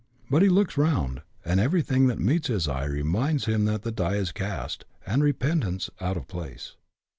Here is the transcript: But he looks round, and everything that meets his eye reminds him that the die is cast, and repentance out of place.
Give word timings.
But 0.31 0.41
he 0.41 0.49
looks 0.49 0.77
round, 0.77 1.21
and 1.45 1.59
everything 1.59 2.07
that 2.07 2.17
meets 2.17 2.47
his 2.47 2.67
eye 2.67 2.85
reminds 2.85 3.45
him 3.45 3.65
that 3.65 3.83
the 3.83 3.91
die 3.91 4.15
is 4.15 4.31
cast, 4.31 4.83
and 5.05 5.23
repentance 5.23 5.91
out 5.99 6.17
of 6.17 6.27
place. 6.27 6.75